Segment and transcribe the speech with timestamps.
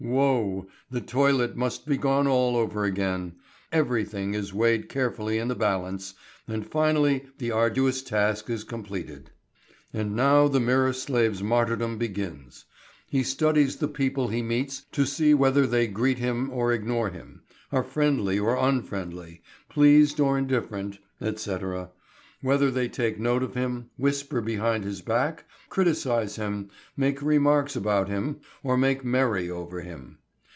[0.03, 0.65] Woe!
[0.89, 3.33] The toilet must be gone all over again.
[3.71, 6.15] Everything is weighed carefully in the balance,
[6.47, 9.29] and finally the arduous task is completed.
[9.93, 12.65] And now the mirror slave's martyrdom begins.
[13.07, 17.43] He studies the people he meets to see whether they greet him or ignore him,
[17.71, 21.91] are friendly or unfriendly, pleased or indifferent, etc.,
[22.41, 28.09] whether they take note of him, whisper behind his back, criticise him, make remarks about
[28.09, 30.17] him, or make merry over him.